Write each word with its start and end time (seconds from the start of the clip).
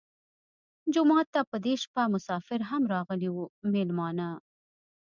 جومات 0.93 1.27
ته 1.33 1.41
په 1.51 1.57
دې 1.65 1.73
شپه 1.83 2.03
مسافر 2.13 2.59
هم 2.71 2.83
راغلي 2.93 3.29
وو 3.31 3.45
مېلمانه. 3.73 4.29